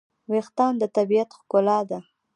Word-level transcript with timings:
وېښتيان 0.31 0.73
د 0.81 0.83
طبیعت 0.95 1.29
ښکلا 1.37 1.79
ده. 1.89 1.99